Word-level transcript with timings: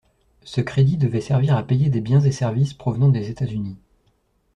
Ce 0.41 0.61
crédit 0.61 0.97
devait 0.97 1.21
servir 1.21 1.55
à 1.57 1.61
payer 1.61 1.91
des 1.91 2.01
biens 2.01 2.21
et 2.21 2.31
services 2.31 2.73
provenant 2.73 3.09
des 3.09 3.29
États-Unis. 3.29 3.77